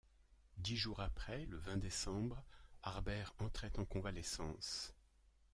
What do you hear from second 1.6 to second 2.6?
décembre,